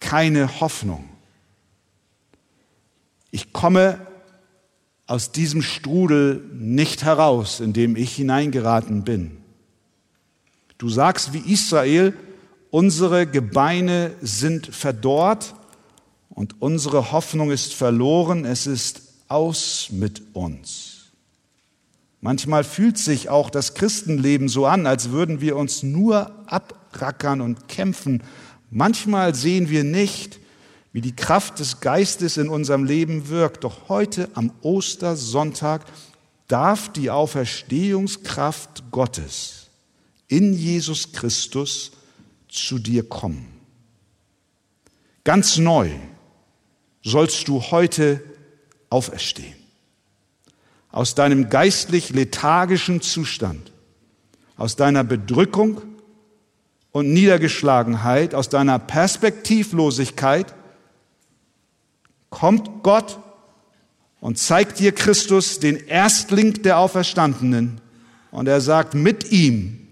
[0.01, 1.09] keine Hoffnung.
[3.31, 4.05] Ich komme
[5.07, 9.39] aus diesem Strudel nicht heraus, in dem ich hineingeraten bin.
[10.77, 12.15] Du sagst wie Israel,
[12.71, 15.55] unsere Gebeine sind verdorrt
[16.31, 20.99] und unsere Hoffnung ist verloren, es ist aus mit uns.
[22.21, 27.69] Manchmal fühlt sich auch das Christenleben so an, als würden wir uns nur abrackern und
[27.69, 28.23] kämpfen.
[28.71, 30.41] Manchmal sehen wir nicht,
[30.93, 33.63] wie die Kraft des Geistes in unserem Leben wirkt.
[33.63, 35.85] Doch heute am Ostersonntag
[36.49, 39.69] darf die Auferstehungskraft Gottes
[40.27, 41.93] in Jesus Christus
[42.49, 43.47] zu dir kommen.
[45.25, 45.91] Ganz neu
[47.03, 48.23] sollst du heute
[48.91, 49.55] auferstehen.
[50.91, 53.73] Aus deinem geistlich lethargischen Zustand,
[54.57, 55.83] aus deiner Bedrückung
[56.93, 60.55] und Niedergeschlagenheit, aus deiner Perspektivlosigkeit
[62.31, 63.19] kommt Gott
[64.21, 67.81] und zeigt dir Christus, den Erstling der Auferstandenen.
[68.31, 69.87] Und er sagt, mit ihm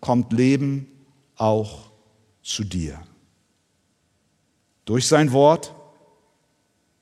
[0.00, 0.86] kommt Leben
[1.36, 1.90] auch
[2.42, 3.00] zu dir.
[4.84, 5.74] Durch sein Wort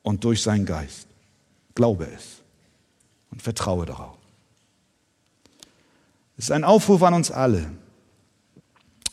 [0.02, 1.08] und durch seinen Geist.
[1.74, 2.42] Glaube es
[3.30, 4.18] und vertraue darauf.
[6.36, 7.70] Es ist ein Aufruf an uns alle.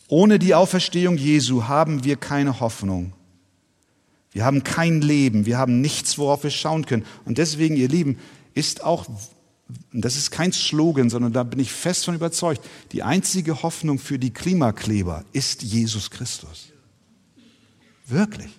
[0.07, 3.13] Ohne die Auferstehung Jesu haben wir keine Hoffnung.
[4.32, 7.05] Wir haben kein Leben, wir haben nichts, worauf wir schauen können.
[7.26, 8.20] Und deswegen, ihr Lieben,
[8.53, 9.05] ist auch,
[9.91, 14.17] das ist kein Slogan, sondern da bin ich fest von überzeugt, die einzige Hoffnung für
[14.17, 16.70] die Klimakleber ist Jesus Christus.
[18.07, 18.49] Wirklich.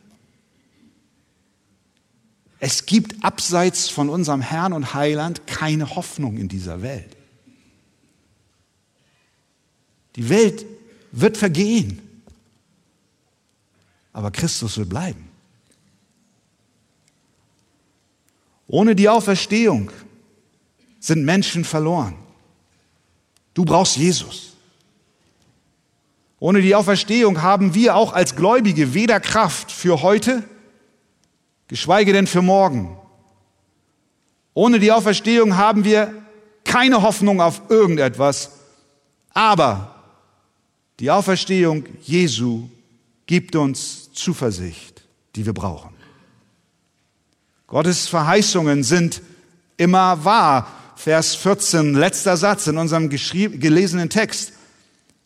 [2.61, 7.17] Es gibt abseits von unserem Herrn und Heiland keine Hoffnung in dieser Welt.
[10.17, 10.67] Die Welt
[11.13, 12.01] wird vergehen,
[14.13, 15.29] aber Christus will bleiben.
[18.67, 19.91] Ohne die Auferstehung
[21.01, 22.15] sind Menschen verloren.
[23.55, 24.57] Du brauchst Jesus.
[26.39, 30.45] Ohne die Auferstehung haben wir auch als Gläubige weder Kraft für heute,
[31.69, 32.97] geschweige denn für morgen.
[34.55, 36.15] Ohne die Auferstehung haben wir
[36.65, 38.51] keine Hoffnung auf irgendetwas,
[39.33, 39.95] aber
[40.99, 42.69] die Auferstehung Jesu
[43.27, 45.03] gibt uns Zuversicht,
[45.35, 45.91] die wir brauchen.
[47.67, 49.23] Gottes Verheißungen sind
[49.77, 50.80] immer wahr.
[51.03, 54.53] Vers 14, letzter Satz in unserem gelesenen Text.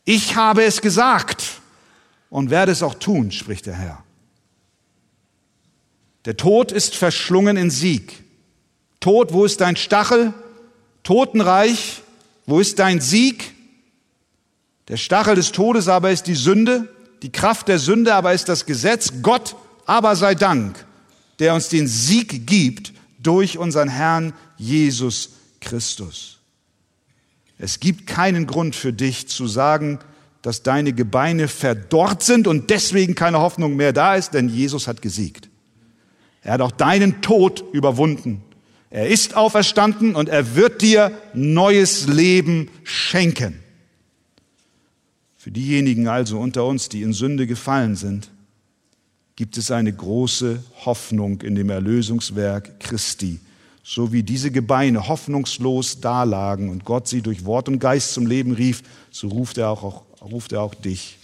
[0.05, 1.61] Ich habe es gesagt
[2.31, 4.05] und werde es auch tun, spricht der Herr.
[6.27, 8.23] Der Tod ist verschlungen in Sieg.
[9.01, 10.33] Tod, wo ist dein Stachel?
[11.03, 12.03] Totenreich,
[12.47, 13.55] wo ist dein Sieg?
[14.87, 16.89] Der Stachel des Todes aber ist die Sünde,
[17.23, 19.13] die Kraft der Sünde aber ist das Gesetz.
[19.23, 19.57] Gott
[19.87, 20.87] aber sei Dank
[21.39, 25.31] der uns den Sieg gibt durch unseren Herrn Jesus
[25.65, 26.39] Christus.
[27.59, 29.99] Es gibt keinen Grund für dich zu sagen,
[30.43, 35.01] dass deine Gebeine verdorrt sind und deswegen keine Hoffnung mehr da ist, denn Jesus hat
[35.01, 35.49] gesiegt.
[36.43, 38.43] Er hat auch deinen Tod überwunden.
[38.91, 43.59] Er ist auferstanden und er wird dir neues Leben schenken.
[45.37, 48.31] Für diejenigen also unter uns, die in Sünde gefallen sind,
[49.37, 53.41] gibt es eine große Hoffnung in dem Erlösungswerk Christi.
[53.87, 58.53] So wie diese Gebeine hoffnungslos dalagen und Gott sie durch Wort und Geist zum Leben
[58.53, 61.19] rief, so ruft er auch, ruft er auch dich.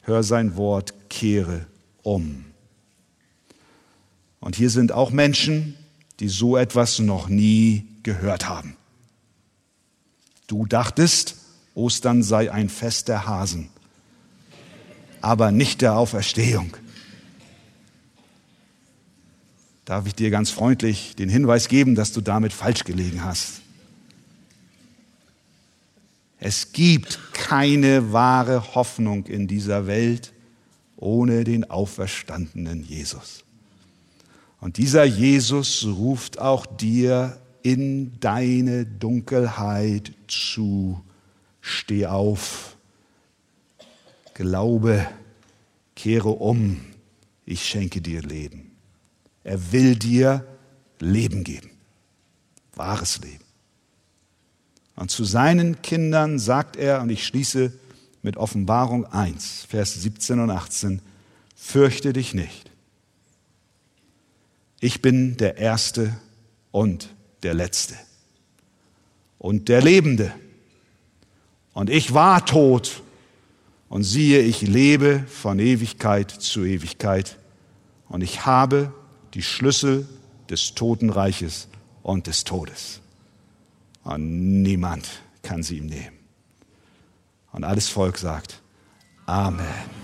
[0.00, 1.66] Hör sein Wort, kehre
[2.02, 2.46] um.
[4.40, 5.76] Und hier sind auch Menschen,
[6.18, 8.76] die so etwas noch nie gehört haben.
[10.46, 11.36] Du dachtest,
[11.74, 13.68] Ostern sei ein Fest der Hasen,
[15.20, 16.78] aber nicht der Auferstehung.
[19.86, 23.62] Darf ich dir ganz freundlich den Hinweis geben, dass du damit falsch gelegen hast.
[26.38, 30.34] Es gibt keine wahre Hoffnung in dieser Welt
[30.96, 33.44] ohne den auferstandenen Jesus.
[34.60, 41.00] Und dieser Jesus ruft auch dir in deine Dunkelheit zu.
[41.60, 42.76] Steh auf,
[44.34, 45.06] glaube,
[45.94, 46.80] kehre um,
[47.44, 48.65] ich schenke dir Leben.
[49.46, 50.44] Er will dir
[50.98, 51.70] Leben geben.
[52.74, 53.44] Wahres Leben.
[54.96, 57.72] Und zu seinen Kindern sagt er, und ich schließe
[58.22, 61.00] mit Offenbarung 1, Vers 17 und 18,
[61.54, 62.72] fürchte dich nicht.
[64.80, 66.16] Ich bin der Erste
[66.72, 67.94] und der Letzte
[69.38, 70.34] und der Lebende.
[71.72, 73.00] Und ich war tot
[73.88, 77.38] und siehe, ich lebe von Ewigkeit zu Ewigkeit
[78.08, 78.92] und ich habe
[79.34, 80.06] die Schlüssel
[80.48, 81.68] des Totenreiches
[82.02, 83.00] und des Todes.
[84.04, 85.08] Und niemand
[85.42, 86.16] kann sie ihm nehmen.
[87.52, 88.62] Und alles Volk sagt,
[89.26, 89.95] Amen.